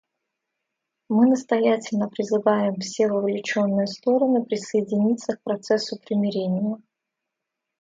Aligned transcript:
Мы 1.09 1.27
настоятельно 1.27 2.09
призываем 2.09 2.79
все 2.79 3.07
вовлеченные 3.07 3.85
стороны 3.85 4.43
присоединиться 4.43 5.37
к 5.37 5.43
процессу 5.43 5.99
примирения. 6.03 6.79